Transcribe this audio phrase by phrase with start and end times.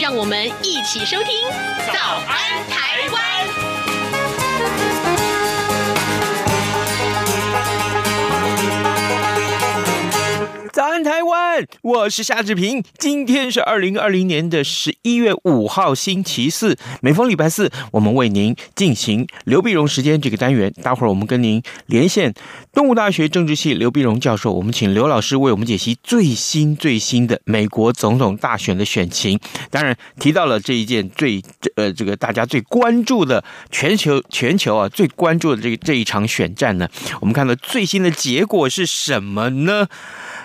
[0.00, 1.48] 让我们一起收听
[1.92, 3.72] 《早安台湾》。
[11.86, 12.82] 我是夏志平。
[12.98, 16.76] 今天是二零二零年的十一月五号，星期四。
[17.00, 20.74] 每逢礼拜四，我们为您进行刘碧荣时间这个单元。
[20.82, 22.34] 待会儿我们跟您连线
[22.72, 29.38] 东吴大学政治系刘碧荣教授，我们请刘老师为我们解析最新最新的美国总统大选的选情。
[29.70, 31.40] 当然，提到了这一件最
[31.76, 36.88] 呃这个大家最关注的全球全球啊最关注的这这一场选战呢，
[37.20, 39.86] 我们看到最新的结果是什么呢？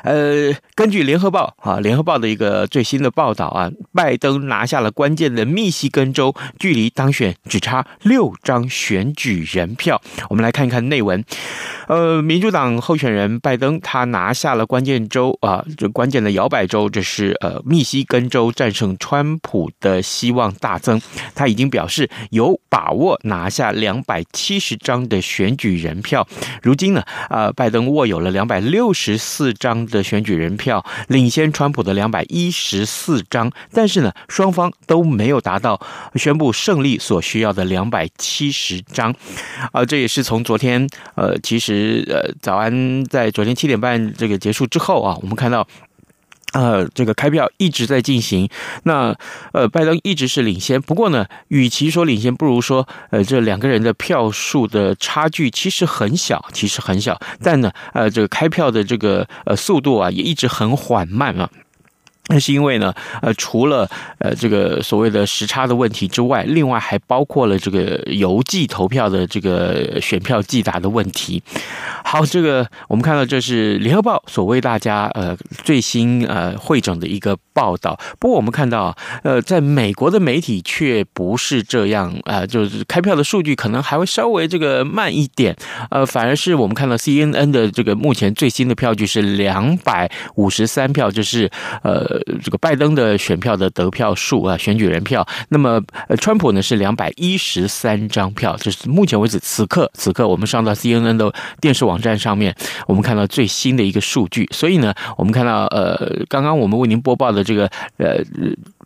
[0.03, 9.99] 呃，根据联合报啊，联合报的一个最新的报道啊，拜登拿下了关键的密西根州，距离当选只差六张选举人票。
[10.29, 11.23] 我们来看一看内文。
[11.87, 21.01] 呃，民主党候选人拜登他拿下了关键州啊，这关键的摇摆州，这是呃密西根州战胜川普的希望大增。
[21.33, 26.27] 他已经表示有把握拿下两百七十张的选举人票。
[26.61, 29.81] 如今呢，啊，拜登握有了两百六十四张。
[29.91, 30.85] 的选举人票
[31.21, 35.79] 领先川普的两百一十四张，但是呢，双方都没有达到
[36.15, 39.13] 宣布胜利所需要的两百七十张，
[39.71, 45.67] 啊，这也是从昨天，呃，其实呃，早安在昨天七点半这个结束之后啊，我们看到。
[46.53, 48.49] 呃，这个开票一直在进行，
[48.83, 49.15] 那
[49.53, 50.81] 呃，拜登一直是领先。
[50.81, 57.19] 不过呢，与其说领先，不如说呃，这两个人的票数的差距其实很小，其实很小。
[57.41, 61.49] 但呢，呃，这个开票的这个呃速度啊，也一直很缓慢啊。
[62.31, 71.43] 那是因为呢，呃，除了呃这个所谓的时差的问题之外，另外还包括了这个邮寄投票的这个选票寄达的问题。
[72.05, 77.99] 好，这个我们看到这是联合报所为大家呃最新呃汇总的一个报道。
[78.17, 85.53] 不过我们看到呃，在美国的媒体却不是这样啊，呃，就是开票的数据可能还会稍微这个慢一点，
[85.89, 91.51] 呃，反而是我们看到 CNN 的这个目前最新的票据是两百五十三票，就是
[91.83, 92.20] 呃。
[92.43, 102.55] 这个拜登的选票的得票数啊，选举人票，那么呃，川普呢是两百一十三张票，这是目前为止此刻此刻我们上到 CNN 的电视网站上面，
[102.87, 108.17] 我们看到最新的一个数据，所以呢，我们看到呃，刚刚我们为您播报的这个呃。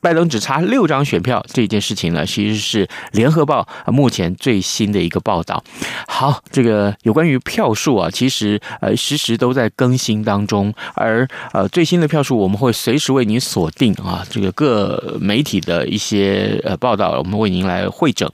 [0.06, 5.64] 拜登只差六张选票这件事情呢，其实是联合报目前最新的一个报道。
[6.08, 18.30] 好，这个有关于票数啊，其实呃时时都在更新当中，而呃最新的票数我们会随时为您锁定啊，这个各媒体的一些呃报道，我们为您来会整。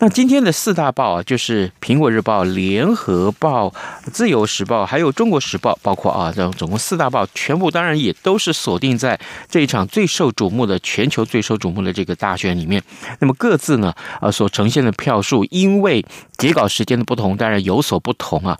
[0.00, 3.72] 那今天的四大报啊，就是苹果日报、联合报、
[4.12, 9.18] 自由时报，还有中国时报，包括啊这总共四大报，全部当然也都是锁定在
[9.48, 10.78] 这一场最受瞩目的。
[10.80, 12.82] 全全球最受瞩目的这个大选里面，
[13.20, 16.04] 那么各自呢，呃，所呈现的票数，因为
[16.36, 18.58] 截稿时间的不同，当然有所不同啊。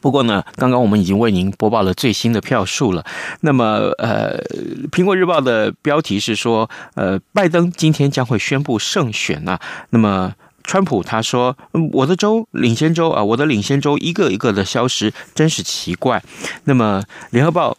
[0.00, 3.04] 不过呢，刚刚我们已经为您播报了最新的票数了。
[3.42, 4.42] 那么，呃，
[4.90, 9.60] 苹果日报的标题是说，呃，拜登今天将会宣布胜选啊。
[9.90, 10.32] 那么，
[10.62, 11.58] 川普他说，
[11.92, 16.22] 我的州领先州啊，我的领先州一个一个的消失，真是奇怪。
[16.64, 17.76] 那么，联合报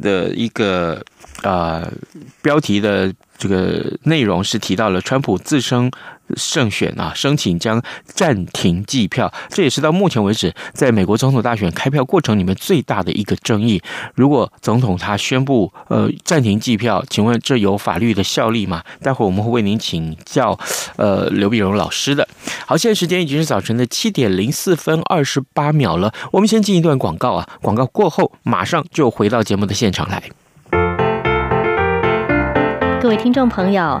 [0.00, 1.02] 的一个。
[1.44, 1.86] 啊、
[2.42, 5.90] 标题的这个内容是提到了川普自身
[6.36, 13.82] 胜选啊，申请将暂停计票，这也是到目前为止在美国总统大选开票过程里面最大的一个争议。
[14.14, 18.82] 如果总统他宣布呃暂停计票，请问这有法律的效力吗？
[19.02, 20.58] 待会我们会为您请教
[20.96, 22.26] 呃刘必荣老师的。
[22.66, 30.22] 好，现在时间已经是早晨的七点零四分二十八秒了，我们先进一段广告啊，广告过后马上就回到节目的现场来。
[33.00, 34.00] 各位听众朋友，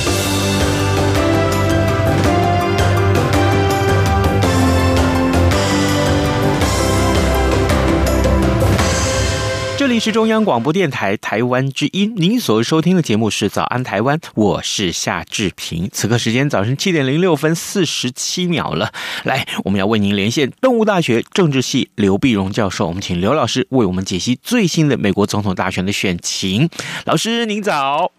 [10.03, 15.87] 是中央广播电台台湾之音，您所收听的节目是《早安台湾》，我是夏志平。
[15.93, 18.91] 此刻时间早晨七点零六分四十七秒了，
[19.25, 26.67] 来，我们要为您连线动物大学政治系刘碧荣教授，我们请刘老师为我们解析最新的美国总统大选的选情。
[27.05, 28.11] 老师，您早。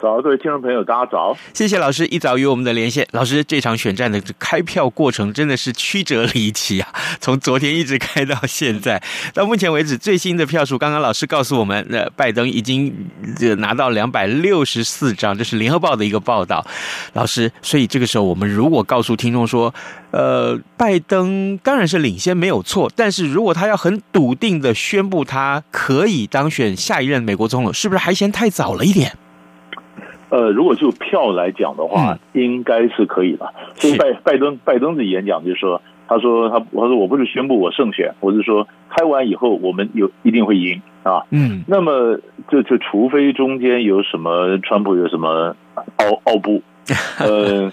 [0.00, 1.34] 早，各位听众朋友，大家早！
[1.54, 3.06] 谢谢老师一早与我们的连线。
[3.12, 6.88] 老师，这场选战的开票过程真的是曲折离奇啊！
[7.18, 9.02] 从昨天一直开到现在，
[9.32, 12.94] 到目前为止最新的票数，刚刚老师告诉我们，呃，拜登已经
[13.56, 16.62] 拿到两百六十四张，这是联合报的一个报道。
[17.14, 19.74] 老师，所以这个时候我们如果告诉听众说，
[20.10, 29.16] 呃，拜登当然是领先没有错，但是如果他要很笃定的宣布他可以当选下一任美国总统，是不是还嫌太早了一点？
[30.28, 33.52] 呃，如果就票来讲的话，嗯、应该是可以的。
[33.74, 41.22] 所以拜拜登拜登的演讲就是说，他说他他说我不是宣布我胜选，我是说开完以后我们有一定会赢啊。
[41.30, 42.18] 嗯，那么
[42.48, 45.54] 就就除非中间有什么川普有什么
[45.96, 46.60] 奥奥布，
[47.20, 47.70] 呃，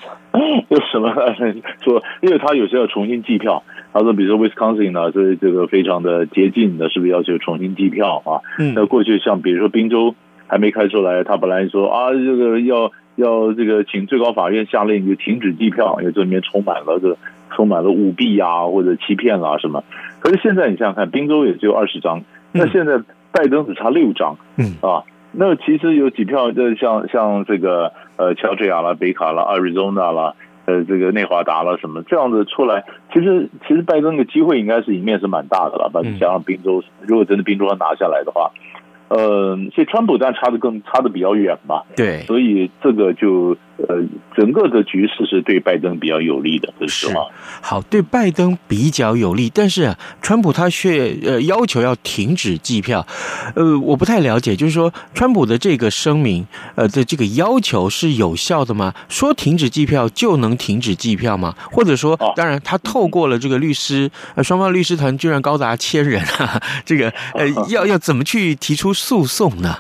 [0.70, 1.12] 有什么
[1.84, 3.64] 说，因为他有时候要重新计票。
[3.92, 8.42] 他说，比如说 Wisconsin 呢，这这个非常的接近的，是不是要求重新计票啊？
[8.58, 10.14] 嗯，那过去像比如说宾州。
[10.54, 17.18] 还没开出来，他本来说啊，这个要要这个请最高法院下令就停止计票，因为这里面充满了这
[17.56, 19.84] 充满了舞弊啊或者欺骗啦、啊、什么。
[20.20, 22.22] 可是现在你想想看，宾州也只有二十张，
[22.52, 23.00] 那现在
[23.32, 25.02] 拜登只差六张，嗯啊，
[25.32, 30.36] 那其实有几票，就像像这个呃乔治亚啦、北卡啦、Arizona 啦，
[30.66, 38.52] 呃这个内华达啦什么这样子出来，其实其实拜登的机会应该是赢面是蛮大的了，把你想想宾州，如果真的宾州要拿下来的话。
[39.10, 43.98] 呃，所以川普但差的更差的比较远嘛，对，所以这个就呃，
[44.36, 47.22] 整个的局势是对拜登比较有利的，是吗？
[47.62, 53.06] 好，对拜登比较有利，但是啊，川普他却呃要求要停止计票，
[53.56, 58.94] 呃，我不太了解，就是说川普的这个声明呃的这个要求是有效的吗？
[59.10, 61.56] 说停止计票就能停止计票吗？
[61.72, 68.94] 或者说，当然他透过了这个律师，呃，双方律师团居然高达千人啊，这个呃 要要怎么去提出？
[68.94, 69.78] 诉讼呢？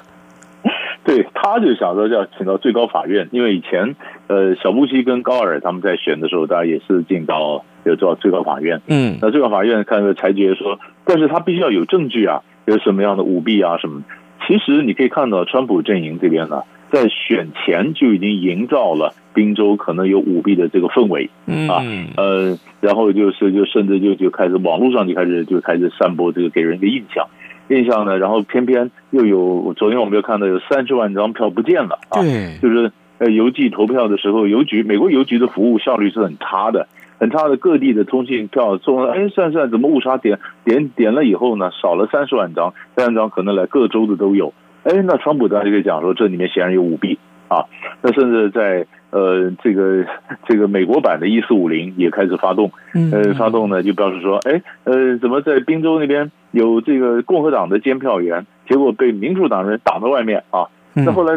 [1.05, 3.95] 对，他就想说要请到最高法院，因为以前
[4.27, 8.81] 呃小布希跟高尔他们在选的时候，大家也是进到有到最高法院。
[8.87, 14.01] 嗯，那最高法院看着裁决说，但是他必须要有证据啊，有什么样的舞弊啊什么。
[14.47, 21.29] 其实你可以看到，川普阵营这边呢，在选前就已经营造了宾州可能有舞弊的这个氛围。
[21.47, 21.83] 嗯啊，
[22.15, 27.27] 呃，然后就是就甚至就就开始网络上就开始就开始散播这个给人一个印象。
[27.69, 32.21] 印象呢，然后偏偏又有昨天我们又看到有三十万张票不见了啊！
[32.21, 36.87] 对，就是呃邮寄投票的时候，邮局美国邮局的服务效率是很差的，
[37.19, 37.57] 很差的。
[37.57, 44.53] 各地的通信票送了，哎，算算怎么误差点点点了以后呢，少了三十万张，三十万张可能来各州的都有。
[44.83, 47.17] 哎，那川普当时就讲说，这里面显然有舞弊
[47.47, 47.63] 啊！
[48.01, 50.03] 那甚至在呃这个
[50.49, 52.71] 这个美国版的一四五零也开始发动，
[53.11, 56.31] 呃发动呢就表示说，哎呃怎么在宾州那边？
[56.51, 60.67] 有这个共和党的监票员，结果被民主党人挡在外面啊！
[60.93, 61.35] 那后来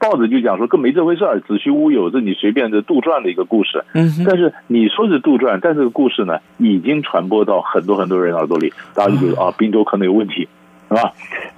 [0.00, 3.84] 报纸就讲说，更没这回事儿，子虚乌有，这你随便的杜撰的一个故事。
[3.94, 10.48] 嗯，但是你说是杜撰，但这个故事呢，已经传播到很多很多人耳朵里，大家就觉得啊，宾州可能有问题，
[10.88, 11.12] 是吧？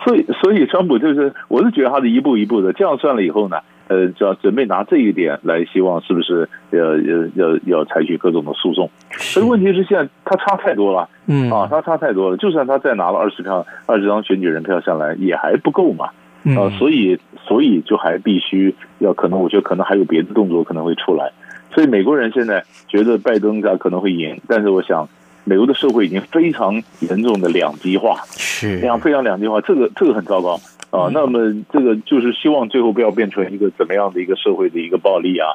[0.05, 3.57] 所以，所以川普就是，我是觉得他是一步一步的，这样算了以后呢，
[3.88, 8.88] 呃，就要准备拿这一点来，希望是不是要要要要采取各种的诉讼？
[9.11, 16.11] 可是问题是现在他差太多了，嗯啊，他差太多了，就算他再拿了二十票、二十张选举人票下来，也还不够嘛。
[16.57, 21.33] 啊，所以所以就还必须要可能，我觉得可能还有别的动作可能会出来。
[21.75, 25.07] 所以美国人现在觉得拜登家可能会赢，但是我想，
[25.45, 30.59] 美国的社会已经非常严重的两极化，是非常非常两极化，这个这个很糟糕
[30.90, 31.09] 啊。
[31.12, 35.49] 那么这个就是希望最后不要变成一个怎么样的一个社会的一个暴力啊。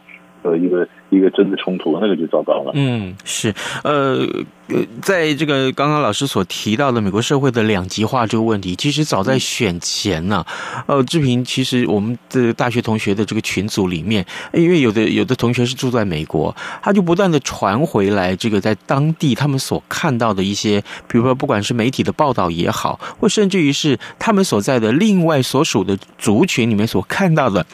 [0.43, 2.71] 呃，一个一个真的冲突，那个就糟糕了。
[2.75, 4.27] 嗯，是，呃，
[5.01, 27.65] 在这个刚刚老师所提到的美国社会的两极化这个问题，其实早在选前呢、啊，呃，志平，其实我们的大学同学的这个群组里面，因为有的有的同学是住在美国，他就不断的传回来这个在当地他们所看到的一些，比如说不管是媒体的报道也好，或甚至于是他们所在的另外所属的族群里面所看到的。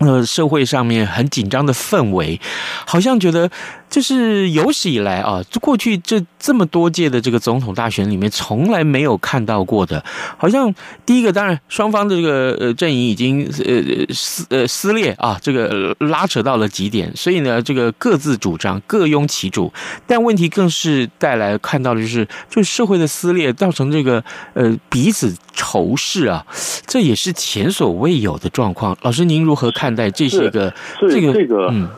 [0.00, 2.40] 呃，社会上面很紧张的氛围，
[2.84, 3.50] 好像觉得
[3.88, 10.04] 就是有史以来啊，过去这这么多届的这个总统大选里面，从来没有看到过的。
[10.36, 10.74] 好像
[11.06, 19.72] 第一个，当然双方的这个呃阵营已经呃撕呃撕裂啊，这个拉扯到了极点，所以呢，这个各自主张，各拥其主。
[20.06, 24.22] 但问题更是带来看到的就是，就社会的撕裂，造成这个
[24.52, 26.44] 呃彼此仇视啊，
[26.86, 28.94] 这也是前所未有的状况。
[29.00, 29.94] 老师，您如何看？
[29.94, 30.74] 待这些个，
[31.08, 31.88] 这个这个，嗯，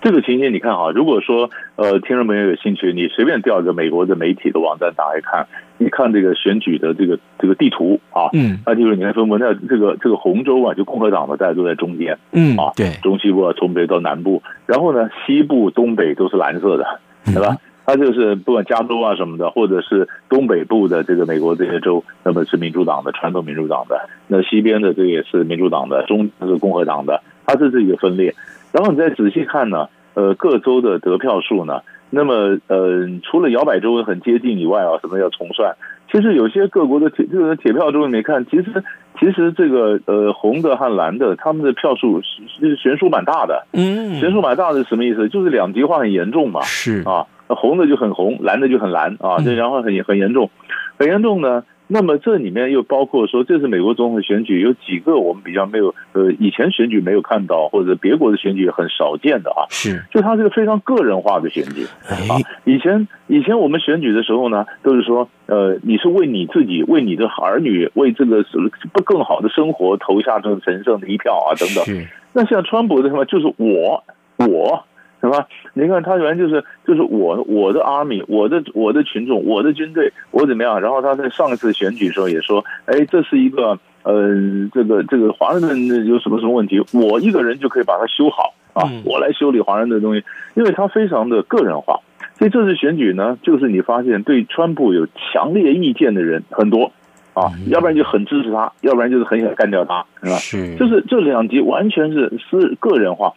[0.00, 17.56] 这个情形你看哈，如果说呃，听众朋友有兴趣，你随便调一个美国的媒体的网站打开看，你看这个选举的这个这个地图啊，嗯，那就是你看说，我们在这个这个红州啊，就共和党的大家都在中间，嗯啊，对，中西部啊，从北到南部，然后呢，西部、东北都是蓝色的，对吧？
[17.84, 28.34] 它就是不管加州啊什么的，或者是东北部的这个美国这些州，那么是民主党的传统民主党的，那西边的这个也是民主党的，中是共和党的，它这是这个分裂。
[28.72, 35.74] 然后你再仔细看呢，呃，各州的得票数呢，那么呃，除了摇摆州很接近以外啊，什么要重算，
[36.10, 38.84] 其实有些各国的铁这个铁票州里面看，其实
[39.18, 45.28] 其实这个呃红的和蓝的，他们的票数是悬殊蛮大的，嗯，悬殊蛮大的是什么意思？
[45.28, 47.26] 就是两极化很严重嘛，是啊。
[47.50, 50.50] 红的就很红，蓝的就很蓝啊，这然后很很严重，
[50.98, 51.64] 很严重呢。
[51.90, 59.64] 那么这里面又包括说，这次美国总统选举，有几个我们比较没有呃以前选举没有看到，或者别国的选举很少见的啊。
[59.70, 62.36] 是，就它是个非常个人化的选举啊。
[62.64, 68.44] 以前以前我们选举的时候呢，都是说呃你是为你自己、为你的儿女、为这个
[68.92, 72.06] 不更好的生活投下这个神圣的一票啊等等。
[72.34, 74.04] 那像川普的什么，就是我
[74.36, 74.84] 我。
[75.20, 75.46] 是吧？
[75.74, 80.80] 你看他原来就是就是我我的 army，我的我的群众，我的军队，我怎么样？
[80.80, 84.32] 然后他在上一次选举的时候也说，哎，这是一个呃，
[84.72, 90.22] 这个这个华人的有什么什么问题，我一个人就可以把它修好啊，我来修理华人的东西，
[90.54, 91.98] 因为他非常的个人化。
[92.36, 96.92] 所以这次选举呢，就是你发现对川普有强烈意见的人很多
[97.34, 100.36] 啊，要不然就很支持他，要不然就是很想干掉他，是吧？
[100.36, 103.32] 是，就是这两极完全是是个人化。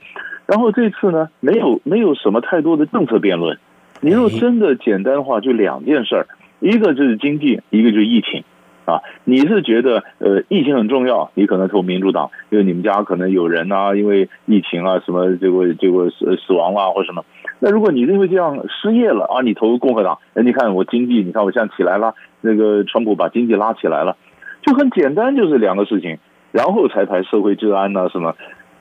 [0.51, 3.57] 然后这次呢，没有没有什么太多的政策辩论。
[4.01, 6.27] 你如果真的简单的话，就两件事儿，
[6.59, 8.43] 一个就是经济，一个就是疫情。
[8.83, 17.23] 啊，你是觉得呃疫情很重要，你可能投民主党，因为你们家可能有人啊，因为疫情啊什么结果结果死死亡了或什么。
[17.59, 24.17] 那如果你因为这样失业了啊，你投共和党，哎，你看我经济，你看我现在起来了，那个川普把经济拉起来了，
[24.63, 26.17] 就很简单，就是两个事情，
[26.51, 28.35] 然后才谈社会治安啊什么。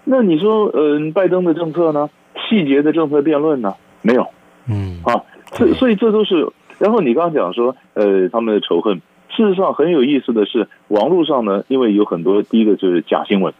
[0.05, 2.09] 那你说，嗯、呃，拜登的政策呢？
[2.49, 3.75] 细节的政策辩论呢？
[4.03, 4.27] 没有，
[4.69, 6.49] 嗯，啊，所以所以这都是。
[6.79, 13.53] 然后你刚刚讲说，呃，他们的仇恨，事实上很有意思的是，网络上呢，因为有很多，第一个就是假新闻，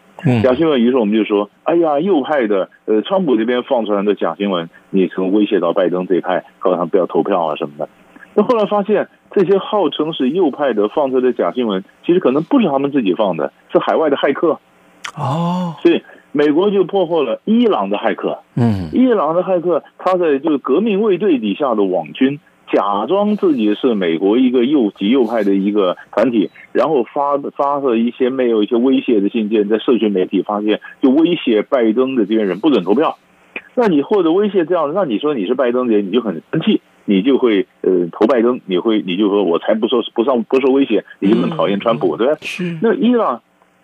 [0.43, 7.89] 假新闻，于是我们就说，哎呀，右派的，呃，川普这边放出来的假新闻，你从威胁到拜登这一派，告诉他们不要投票啊什么的。
[8.35, 14.59] 那后来发现，这些号称是右派的放出来的假新闻，其实可能不是他们自己放的，是海外的骇客。
[15.17, 16.03] 哦，所以。
[16.33, 22.39] 美国就破获了伊朗的骇客，嗯，伊朗的骇客他在就是革命卫队底下的网军，
[22.73, 33.19] 假装自己是美国一个右极右派的一个团体，然后发发射一些没有一些威胁的信件，在社群媒体发现，就威胁拜登的这些人不准投票。
[33.75, 42.35] 那你或者威胁这样，那你说你是拜登的人，你就很生气，你就会呃投拜登，你会你就说我才不受不上不受威胁，你就很讨厌川普，对吧？
[42.41, 42.79] 是。
[42.81, 43.43] 那伊朗。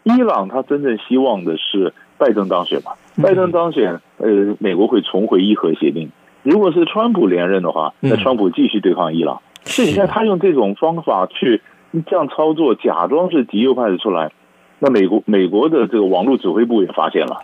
[0.08, 2.92] 伊朗他真正希望的是拜登当选嘛？
[3.22, 6.10] 拜登当选，呃，美国会重回伊核协定。
[6.42, 9.40] 如果是川普连任的话，那川普继续对抗伊朗。
[9.64, 11.60] 是，你看他用这种方法去
[12.06, 14.30] 这样操作，假装是极右派的出来。
[14.78, 17.40] 那美国美国的这个网络指挥部也发现了，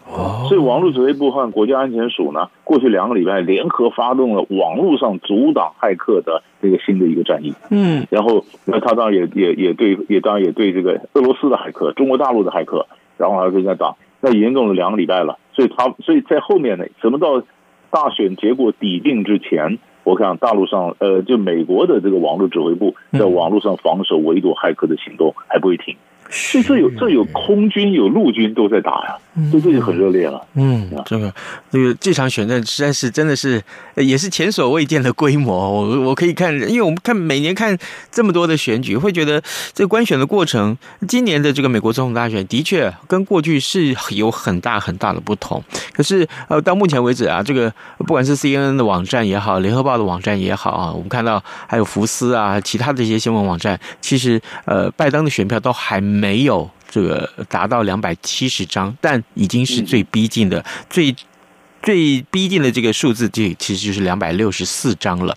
[0.49, 7.55] 所以网络指挥部和国家安全署呢，过去两个礼拜联合发动了网络上阻挡骇客的这个新的一个战役。
[7.71, 12.87] 嗯，然后那他当然也也也对也当然也对这个俄罗斯的骇客、中国大陆的骇客，
[13.17, 15.39] 然后还跟人家打，那严重了两个礼拜了。
[15.53, 17.43] 所以他所以在后面呢，怎么到
[17.91, 25.95] 大选结果抵定之前，我看大陆上呃，就美国的这个网络指挥部在网络上防守围堵骇客的行动还不会停。
[26.31, 29.19] 所以这有这有空军有陆军都在打呀，
[29.51, 30.47] 所以这就很热烈了。
[30.55, 31.33] 嗯，这个
[31.71, 33.63] 这个这场选战实在是真的是
[33.97, 35.71] 也是前所未见的规模。
[35.73, 37.77] 我我可以看，因为我们看每年看
[38.11, 40.77] 这么多的选举，会觉得这个官选的过程，
[41.09, 45.65] 今年的这个美国总统大选的确跟过去是有很大很大的不同。
[45.93, 56.03] 可是呃，到目前为止啊，这个不管是 CNN 的网站也好，联合报的网站也好啊，我们看到还有福斯啊，其他的一些新闻网站，其实呃，拜登的选票都还。
[56.03, 61.17] 没有这个达到两百七十张，但已经是最逼近的、最
[61.83, 65.35] 最逼近的这个数字，这其实就是两百六十四张了。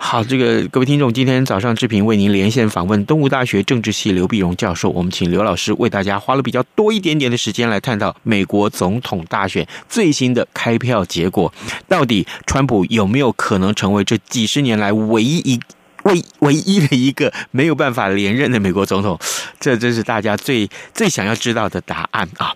[0.00, 11.52] 好，这个各位听众，今天早上志平为您连线访问东吴大学政治系刘碧荣教授，我们请刘老师为大家花了比较多一点点的时间来探讨美国总统大选最新的开票结果，
[11.86, 15.60] 到底川普有没有可能成为这几十年来唯一一
[16.04, 19.18] 唯唯一的一个没有办法连任的美国总统，
[19.58, 22.52] 这真是大家最最想要知道的答案啊！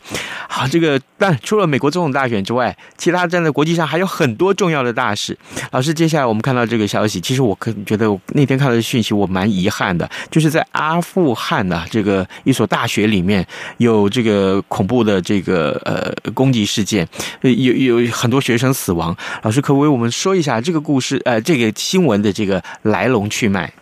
[0.48, 5.36] 好，这个但除了美国总统大选之外，其他站在国际上还有很多重要的大事。
[5.70, 13.46] 老师，接下来我们看到这个消息，其实我可觉得那天看到的讯息，我蛮遗憾的，就是在阿富汗的、这个一所大学里面
[13.78, 17.06] 有这个恐怖的这个呃攻击事件，
[17.40, 19.16] 有有很多学生死亡。
[19.42, 21.20] 老师，可不可以我们说一下这个故事？
[21.24, 23.72] 呃，这个新闻的这个来龙去脉，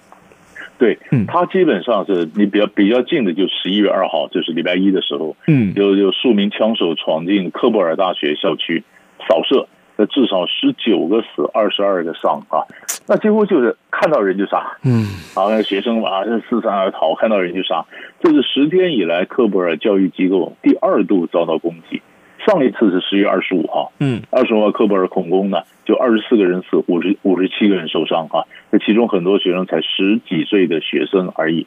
[0.79, 8.85] 对，嗯，他基本上是你比较比较近的，就十一月二号，就是礼拜一的时候，嗯，有有数名枪手闯进科布尔大学校区
[9.29, 12.63] 扫射，那至少十九个死，二十二个伤啊，
[13.09, 17.85] 那几乎就是看到人就杀，嗯，啊，那学生啊四散而逃，看到人就杀，
[18.23, 22.01] 这是十天以来科布尔教育机构第二度遭到攻击。
[22.47, 31.67] 上一次是十月二十五号，嗯，二十五号科布尔恐攻呢，就二十四个人死，五十五十七个人受伤啊，那其中很多学生才十几岁的学生而已。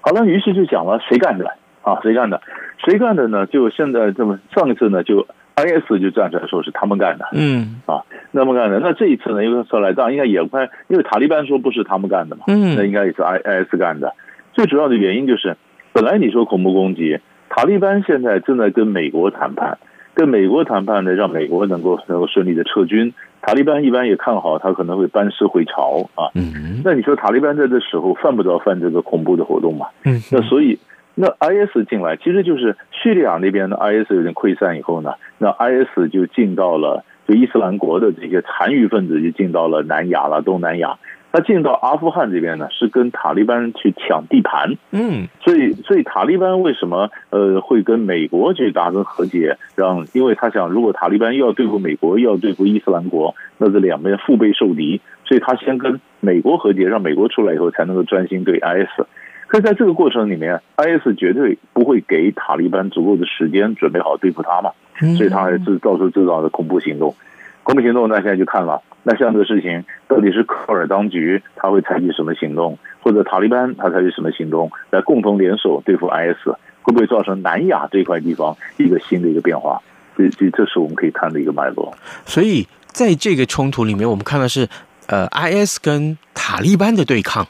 [0.00, 1.46] 好了，于是就讲了谁干的
[1.82, 1.98] 啊？
[2.02, 2.40] 谁干的？
[2.84, 3.46] 谁干的呢？
[3.46, 5.26] 就现在这么上一次呢，就
[5.56, 8.78] IS 就站出来说是他们干的，嗯啊，那么干的。
[8.78, 14.14] 那这一次呢，因为说来当应该也快，因为塔利班说不是他们干的嘛，嗯，那应该也是 IS 干的。
[14.52, 15.56] 最主要的原因就是，
[15.92, 19.78] 本来你说恐怖攻击，塔利班现在正在跟美国谈判。
[20.16, 23.12] 跟美国谈判呢，让美国能够能够顺利的撤军。
[23.42, 26.30] 塔利班一般也看好他可能会班师回朝啊。
[26.34, 29.88] 嗯，那你说塔利班在这时候犯不着犯这个恐怖的活动嘛？
[30.04, 30.78] 嗯，那所以
[31.14, 40.96] 那 IS 进来，其实就是叙利亚那边的 IS 有点溃散以后呢，那 IS 就进到了就伊斯兰国的这些残余分子就进到了南亚了，东南亚。
[41.36, 44.72] 他进到阿富汗这边呢，是跟塔利班去抢地盘。
[44.90, 49.58] 嗯，所以所以塔利班为什么呃会跟美国去达成和解？
[49.74, 59.04] 让因为他想，如果塔利班又要对付美国，又要对付伊斯兰国，那这两边腹背受敌，所以他先跟美国和解，让美国出来以后才能够专心对 IS。
[59.46, 64.70] 可是在这个过程里面，IS 绝对不会给塔利班足够的时间准备好对付他嘛，
[65.18, 67.14] 所以他还是到处制造的恐怖行动。
[67.62, 68.80] 恐怖行动，那现在就看了。
[69.08, 76.48] 那像这个事情，到底是科尔当局他会采取什么行动，或者塔利班他采取什么行动，来共同联手对付 IS，
[76.82, 79.80] 会不会造成南亚这块地方一个新的一个变化？
[80.16, 81.94] 这这这是我们可以看的一个脉络。
[82.24, 84.68] 所以在这个冲突里面，我们看到是
[85.06, 87.46] 呃，IS 跟塔利班的对抗，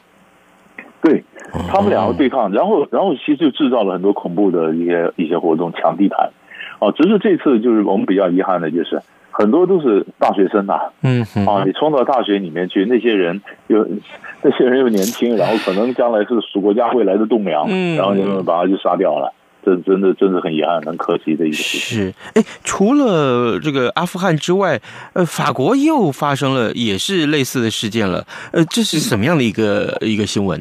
[1.01, 1.23] 对
[1.67, 6.29] 他们两个对抗，然后然后其实就制造了很多恐怖的一些一些活动，抢地盘。
[6.77, 9.01] 哦，只是这次就是我们比较遗憾的就是。
[9.37, 13.87] 很多都是大学生呐、啊，嗯，啊，你冲到大学里面去，那些人又
[14.41, 19.31] 那些人又年轻，然后可能将来是属国家未来的栋梁，嗯，然后你们把他就杀掉了，
[19.63, 21.77] 这真的真的很遗憾，很可惜的一个事。
[21.77, 22.07] 情。
[22.07, 24.81] 是，哎，除了这个阿富汗之外，
[25.13, 30.59] 呃，法国又发生了也是类似的事件了，呃，这是什么样的一个、嗯、一个新闻？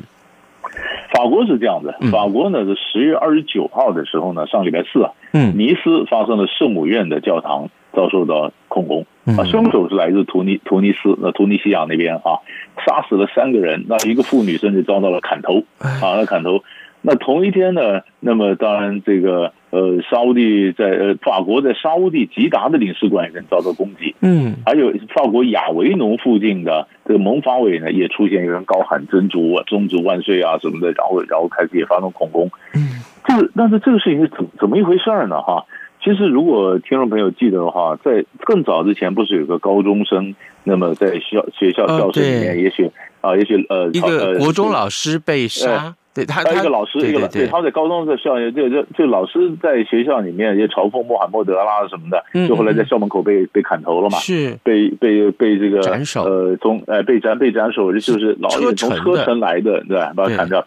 [1.14, 9.06] 法国是这样的，法国呢是十月二十九号的时候呢，上礼拜四啊，嗯，尼斯发生了圣母院的教堂遭受到恐攻
[9.38, 12.44] 啊，凶手是来自突尼突尼斯，那突尼西亚那边啊，
[12.84, 16.62] 杀死了三个人，那一个妇女甚至遭到了砍头啊，那砍头。
[17.02, 35.40] 那同一天呢，那么当然这个呃，沙地在呃法国在沙地吉达的领事馆也遭到攻击，嗯，还有法国亚维农附近的这个蒙法韦呢，也出现有人高喊真主啊，宗主万岁啊什么的，然后然后开始也发动恐攻，嗯，这个但是这个事情是怎怎么一回事呢？
[35.42, 35.64] 哈，
[36.07, 42.88] 其实如果听众朋友记得的话，在更早之前不是有个高中生，那么在校学校教室里面，也许
[43.21, 45.97] 啊，也许呃一个国中老师被杀。
[46.14, 54.57] 对他，他一个老师，一个老对，他在高中的校园，就就就老师在学校里面也嘲讽穆罕默德啦什么的，就后来在校门口被被砍头了嘛，是。
[54.62, 60.12] 被被被这个斩首，呃，从呃被斩被斩首，就是老师从车臣来的，对吧？
[60.16, 60.64] 把他砍掉，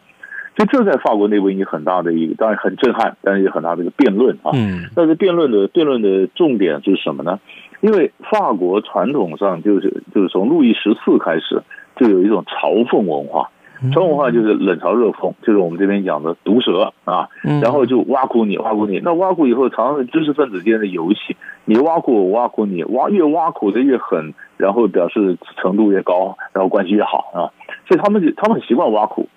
[0.60, 4.52] 所以这在法国内部引起很大的一个，当然很震撼，但是有很大的一个辩论啊。
[4.54, 7.40] 嗯，但是辩论的辩论的重点是什么呢？
[7.80, 11.64] 因为法国传统上就是就是从路易十四开始
[11.96, 13.50] 就有一种嘲讽文化。
[13.94, 17.30] 嘲讽文化就是冷嘲热讽，就是我们这边讲的毒舌啊，
[17.62, 19.00] 然后就挖苦你，挖苦你。
[19.00, 27.40] 那挖苦以后，常常是知识分子间的游戏，你挖苦我，挖苦你，挖越挖苦的越狠，然后表示程度越高，然后关系越好啊。
[27.88, 29.30] 所以他们就他们很习惯挖苦，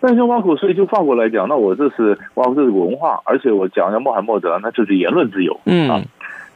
[0.00, 6.00] 但是挖苦，所以就反过来讲，那我这是挖苦，这是文化，而且我讲一下穆罕默德，那就是言论自由，嗯啊。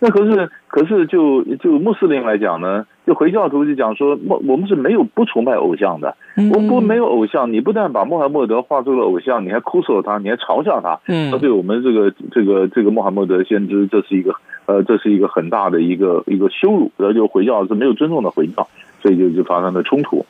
[0.00, 14.34] 那可是，可是就就穆斯林来讲呢，就回教徒就讲说，我我们是没有不崇拜偶像的，我们不没有偶像，你不但把穆罕默德画作了偶像，你还哭诉他，你还嘲笑他，嗯，那对我们这个这个这个穆罕默德先知，这是一个
[14.66, 18.66] 呃，这是一个很大的一个一个羞辱，然后就回教是没有尊重的回教，
[19.00, 20.26] 所以就就发生了冲突。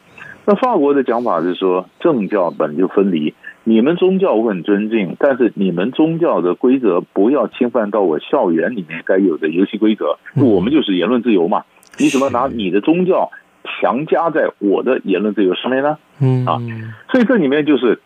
[0.47, 3.35] 那法国的讲法是说，政教本就分离。
[3.67, 10.19] 你们宗教我很尊敬，但是你们宗教的规则不要侵犯到我校园里面该有的游戏规则。
[10.35, 11.65] 我们就是言论自由嘛，
[11.99, 13.31] 你怎么拿你的宗教
[13.65, 15.97] 强加在我的言论自由上面呢？
[16.21, 16.61] 嗯啊，
[17.11, 18.01] 所以这里面就是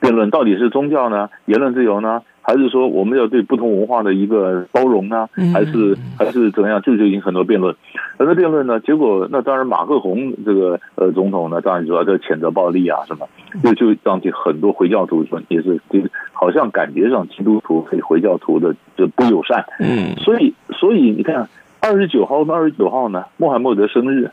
[0.00, 2.22] 辩论到底是宗教呢，言论自由呢？
[2.46, 5.28] 还是说我们要对不同文化的一个包容呢？
[5.52, 6.80] 还是还是怎么样？
[6.80, 7.74] 这就已经很多辩论。
[8.16, 13.26] 很多辩论呢，结果那当然马克宏这个呃总统呢，当然主要在谴责暴力啊什么，
[13.64, 15.98] 就就让这很多回教徒说也是就
[16.32, 19.64] 好像感觉上基督徒对回教徒的就不友善。
[19.80, 21.48] 嗯，所以所以你看
[21.80, 24.30] 二十九号二十九号呢，穆罕默德生日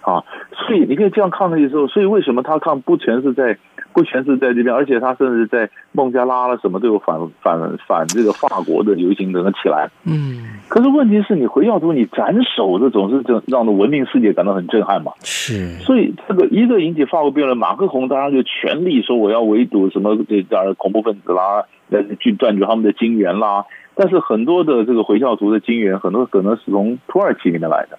[0.00, 0.24] 啊，
[0.66, 3.58] 所以你可以这样抗议的时候，所以为什么他看不全是在？
[3.92, 9.90] 不全是在这边，而且他甚至在孟加拉了什么都有反反反这个法国的游行等等起来。
[10.04, 15.12] 嗯，可是问题是你回教徒你斩首这总是这让的文明世界感到很震撼嘛？
[15.22, 23.64] 是，所以这个一个引起法国辩论，马克宏当然就全力说我要围堵什么这当然恐怖分子啦，来去断绝他们的经援啦。
[23.94, 27.98] 但是很多的这个回教徒的经援，很多可能是从土耳其里面来的。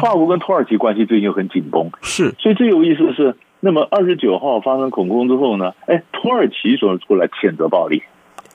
[0.00, 3.34] 法国跟土耳其关系最近很紧绷，是，所以最有意思的是。
[3.60, 5.74] 那么二十九号发生恐攻之后呢？
[5.86, 8.02] 哎，土耳其说出来谴责暴力，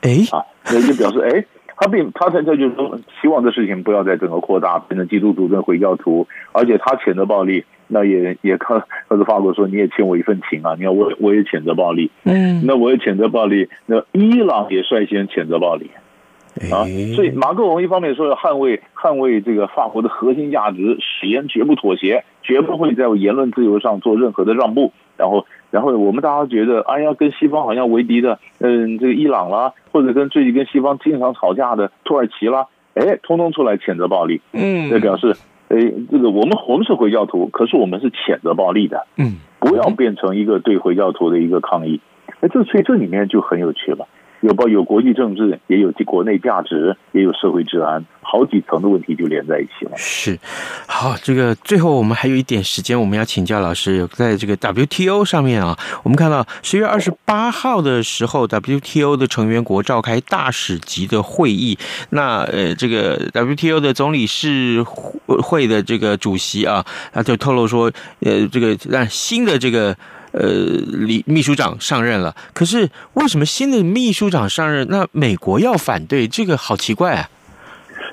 [0.02, 15.92] 哎啊，那就表示哎，他并他才就是说希望这事情不要再整个扩大，变成基督徒跟回教徒，而且他谴责暴力，那也也看，他是法国说你也欠我一份情啊，你看我我也谴责暴力，嗯，那我也谴责暴力，那伊朗也率先谴责暴力。
[16.72, 16.86] 啊，
[17.16, 24.92] 所以马克龙一方面说要捍卫捍卫这个法国的核心价值，誓言绝不妥协，绝不会在言论自由上做任何的让步。
[25.16, 35.36] 然后，然后我们大家觉得，哎呀，跟西方好像为敌的，嗯，这个伊朗啦，或者跟最近跟西方经常吵架的土耳其啦，哎，通通出来谴责暴力，嗯，这表示，
[35.70, 35.78] 哎，
[36.12, 42.02] 这个我们我们是回教徒，可是我们是谴责暴力的，嗯，不要变成一个对回教徒的一个抗议。
[42.42, 44.08] 哎，这所以这里面就很有趣了。
[44.44, 49.92] 有包有国际政治，也有国内价值，也有社会治安，好几层的问题就连在一起了。
[49.96, 50.38] 是，
[50.86, 61.78] 好，这个最后我们还有一点时间，我们要请教老师，在这个 WTO 上面啊，我们看到十月二十八号的时候，WTO 的成员国召开大使级的会议，
[62.10, 69.96] 那呃，这个 WTO 的总理事会的这个主席啊，他就透露说，呃，这个让新的这个。
[70.34, 70.50] 呃，
[71.06, 76.28] 李秘书长上任了，可是为什么新的秘书长上任，那美国要反对？
[76.28, 77.30] 这个好奇怪啊！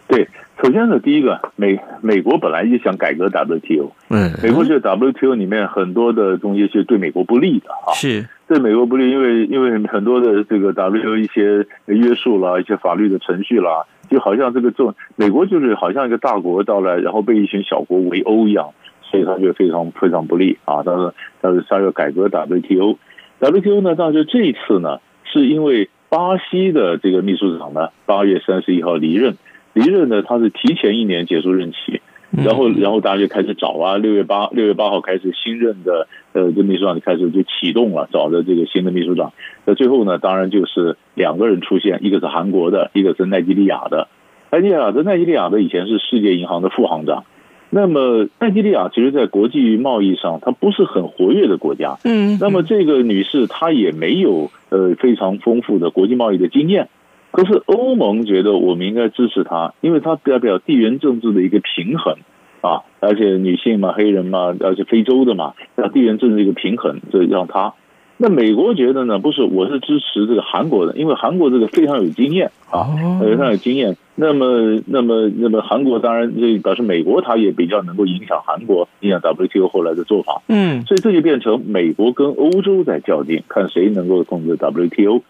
[0.07, 0.29] 对，
[0.63, 18.69] 首先呢，第一个，美美国本来就想改革 WTO，嗯，美国是 WTO 里面很多的东西是对美国不利的啊，是对美国不利，因为因为很多的这个 WTO 一些约束啦，一些法律的程序啦，就好像这个做美国就是好像一个大国到来，然后被一群小国围殴一样。
[19.11, 20.83] 所以他就非常非常不利啊！
[20.85, 23.95] 但是但是他要改革 WTO，WTO 呢？
[23.99, 29.37] 但是这一次呢，是因为巴西的这个秘书长呢，八月三十一号离任，
[29.73, 39.33] 离任呢，他是提前一年结束任期，然后然后大家就开始找啊，六月八六月八号开始新任的呃这秘书长就开始就启动了找的这个新的秘书长。
[39.65, 44.09] 那最后呢，当然就是两个人出现，一个是韩国的，一个是奈及利亚的。
[44.53, 47.25] 奈及利亚的奈及利亚的以前是世界银行的副行长。
[47.71, 51.97] 那么奈及利亚其实，在国际贸易上，它不是很活跃的国家。
[52.05, 52.37] 嗯。
[52.41, 56.89] 那么这个女士她也没有呃非常丰富的国际贸易的经验。
[57.31, 62.17] 可是欧盟觉得我们应该支持她，因为她代表地缘政治的一个平衡
[62.61, 67.75] 啊，而且女性嘛，黑人嘛，而且非洲的嘛，要地缘政治一个平衡，这让她。
[68.23, 69.19] 那美国觉得呢？
[69.19, 72.87] 不是，我是支持这个韩国的，因为韩国这个非常有经验啊，
[73.19, 73.97] 非常有经验。
[74.15, 80.43] 那么，那么，那么韩国当然这表示美国它也比较能够影响韩国，影响 WTO 后来的做法。
[80.49, 85.23] 嗯，所以这就变成美国跟欧洲在较劲，看谁能够控制 WTO。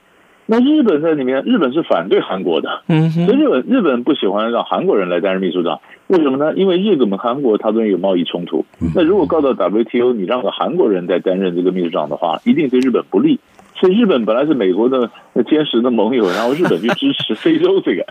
[0.50, 6.52] 那日本在里面，日本是反对韩国的，嗯，所以日本日本不喜欢让韩国人来担任秘书长，为什么呢？
[6.56, 13.38] 因为日本跟韩国它都有贸易冲突，那如果告到 WTO，你让个韩国人在担任这个秘书长的话，一定对日本不利。
[13.76, 15.08] 所以日本本来是美国的
[15.48, 18.04] 坚实的盟友，然后日本就支持 非洲这个，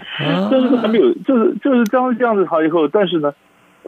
[0.50, 3.34] 但是还没有，就是就是这样这样子好以后，但是呢，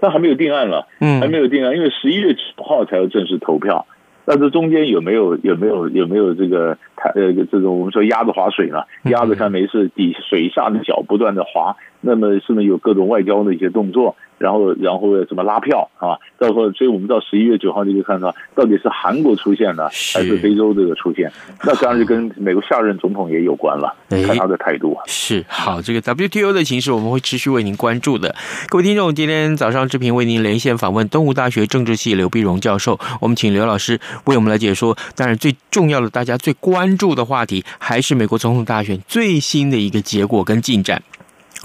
[0.02, 3.88] 他还没有定案了，嗯，还没有定案，因为十一月九号才要正式投票。
[4.26, 6.78] 但是中间有没有有没有有没有这个
[7.16, 8.84] 呃这种我们说鸭子划水呢？
[9.04, 14.16] 鸭子它没事，底水下的脚不断的划，那么是不是有各种外交的一些动作？
[14.38, 16.18] 然后，然后什么拉票啊？
[16.42, 21.32] 到时候，所以我们到十一月九号就可以看到，到底是韩国出现呢，还是非洲这个出现？
[21.64, 25.04] 那当然就跟美国下任总统也有关了，看他的态度啊。
[25.06, 28.34] 是好，这个 WTO 的形势我们会持续为您关注的。
[28.70, 34.98] 各位听众，今天早上志平为您连线访问东吴大学政治系刘必荣教授，我们请刘老师为我们来解说。
[35.16, 41.04] 当然，最重要的，大家最关注的话题，还是美国总统大选最新的一个结果跟进展。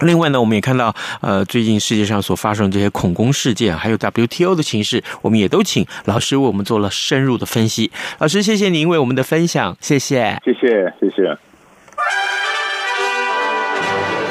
[0.00, 7.90] 另外呢，我们也看到，呃，最近世界上所发生的这些恐攻事件，还有 WTO 的情势，我们也都请老师为我们做了深入的分析。
[8.18, 11.38] 老师，谢谢您为我们的分享，谢谢，谢谢，谢谢。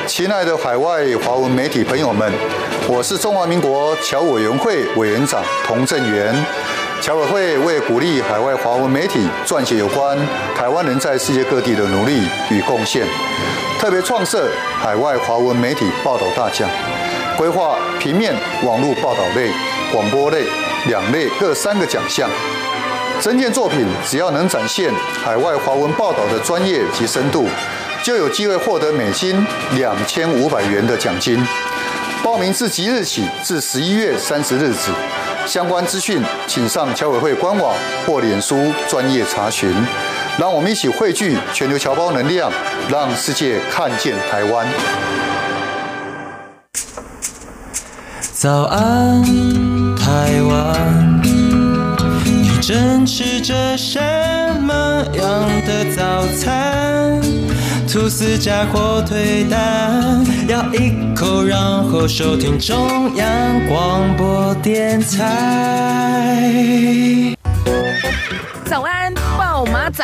[0.06, 2.32] 亲爱的海外华文媒体朋友们，
[2.88, 6.36] 我是中华民国侨委员会委员长童振源。
[7.02, 10.18] 侨委会为鼓励海外华文媒体撰写有关
[10.56, 13.06] 台湾人在世界各地的努力与贡献。
[13.86, 14.50] 特别创设
[14.82, 16.68] 海外华文媒体报道大奖，
[17.38, 19.52] 规划平面、网络报道类、
[19.94, 20.44] 广播类
[20.88, 22.28] 两类各三个奖项。
[23.22, 24.92] 征件作品只要能展现
[25.24, 27.48] 海外华文报道的专业及深度，
[28.02, 29.46] 就有机会获得美金
[29.76, 31.40] 两千五百元的奖金。
[32.24, 34.90] 报名自即日起至十一月三十日止。
[35.46, 37.76] 相关资讯请上侨委会官网
[38.08, 39.72] 或脸书专业查询。
[40.38, 42.52] 让我们一起汇聚全球侨胞能量，
[42.90, 44.68] 让世界看见台湾。
[48.34, 49.24] 早安，
[49.98, 54.00] 台湾，你正吃着什
[54.62, 55.26] 么样
[55.66, 57.22] 的早餐？
[57.88, 66.52] 吐司加火腿蛋，咬一口，然后收听中央广播电台。
[68.66, 69.14] 早安，
[69.72, 70.04] 马仔。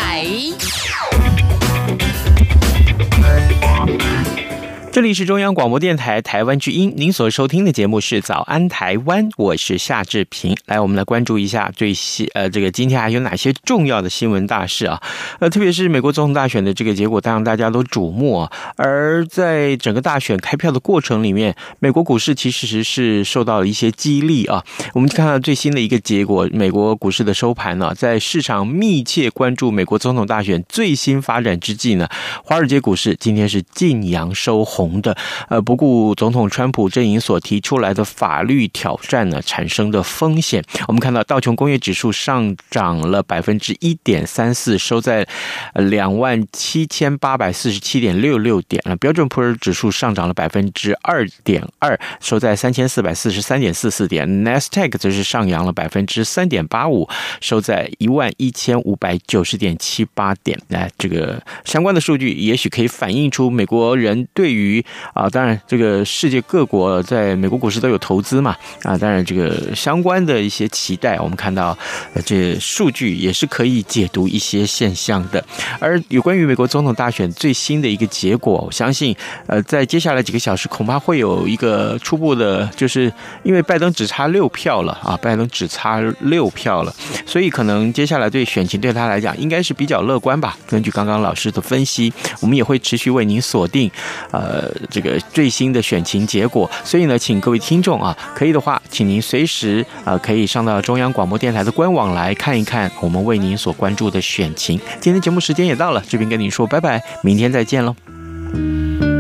[4.91, 10.54] 这里是中央广播电台台湾之音，您所收听的节目是《早安台湾》，我是夏志平。
[10.65, 15.01] 来，我们来关注一下最新呃，这个今天还有哪些重要的新闻大事啊？
[15.39, 18.51] 呃，特别是美国总统大选的这个结果，当然大家都瞩目啊。
[18.75, 24.62] 而在整个大选开票的过程里面，美国股市其实是受到了一些激励啊。
[24.93, 32.10] 我们看到最新的一个结果，美国股市的收盘呢，在市场密切关注美国总统大选最新发展之际呢，
[32.43, 34.81] 华尔街股市今天是晋阳收红。
[34.89, 35.15] 红的，
[35.50, 40.63] 呃，不顾总统川普阵营所提出来的法律挑战呢，产生的风险。
[40.88, 45.28] 我们看到道琼工业指数上涨了百分之一点三四，收在
[45.76, 48.96] 两万七千八百四十七点六六点了。
[48.96, 54.44] 标准普尔指数上涨了百分之二点二，收在三千四百四十三点四四点。
[54.44, 57.08] 纳斯达克则是上扬了百分之三点八五，
[57.39, 60.60] 收在一万一千五百九十点七八点。
[60.70, 71.77] 来，这个相关的数据也许可以反映出美国人对于于啊，当然，这个世界各国在美国股市都有投资嘛啊，当然这个相关的一些期待，我们看到
[72.25, 75.43] 这数据也是可以解读一些现象的。
[75.79, 79.15] 而有关于美国总统大选最新的一个结果，我相信
[79.47, 83.12] 呃，在接下来几个小时恐怕会有一个初步的，就是
[83.43, 86.93] 因为拜登只差六票了啊，拜登只差六票了，
[87.25, 90.57] 所以可能接下来对选情对他来讲应该是比较乐观吧。
[90.67, 93.89] 根据刚刚老师的分析，我们也会持续为您锁定
[94.31, 94.61] 呃。
[94.62, 104.80] 呃这个最新的选情结果，所以呢，请各位听众啊，可以的话，请您随时啊可以上到中央广播电台的官网来看一看我们为您所关注的选情。
[105.00, 109.11] 今天节目时间也到了，这边跟您说拜拜，明天再见喽。